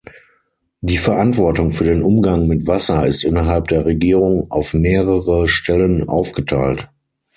Die 0.81 0.97
Verantwortung 0.97 1.73
für 1.73 1.83
den 1.83 2.01
Umgang 2.01 2.47
mit 2.47 2.65
Wasser 2.65 3.05
ist 3.05 3.23
innerhalb 3.23 3.67
der 3.67 3.85
Regierung 3.85 4.49
auf 4.49 4.73
mehrere 4.73 5.47
Stellen 5.47 6.09
aufgeteilt. 6.09 6.89